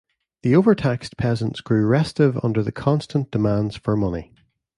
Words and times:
The 0.41 0.55
over-taxed 0.55 1.15
peasants 1.17 1.61
grew 1.61 1.85
restive 1.85 2.39
under 2.43 2.63
the 2.63 2.71
constant 2.71 3.29
demands 3.29 3.75
for 3.75 3.95
money. 3.95 4.33